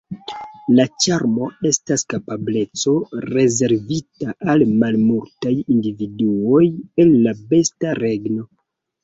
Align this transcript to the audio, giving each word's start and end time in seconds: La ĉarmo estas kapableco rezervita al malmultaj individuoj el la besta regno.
La 0.77 0.85
ĉarmo 1.03 1.49
estas 1.69 2.03
kapableco 2.13 2.93
rezervita 3.25 4.33
al 4.55 4.65
malmultaj 4.85 5.53
individuoj 5.77 6.65
el 7.07 7.15
la 7.29 7.37
besta 7.55 7.95
regno. 8.03 8.51